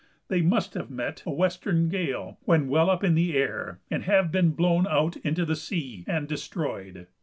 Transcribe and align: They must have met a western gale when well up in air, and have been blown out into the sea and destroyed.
They 0.29 0.41
must 0.41 0.73
have 0.73 0.89
met 0.89 1.21
a 1.27 1.31
western 1.31 1.87
gale 1.87 2.39
when 2.45 2.67
well 2.69 2.89
up 2.89 3.03
in 3.03 3.15
air, 3.19 3.81
and 3.91 4.01
have 4.05 4.31
been 4.31 4.49
blown 4.49 4.87
out 4.87 5.15
into 5.17 5.45
the 5.45 5.55
sea 5.55 6.05
and 6.07 6.27
destroyed. 6.27 7.05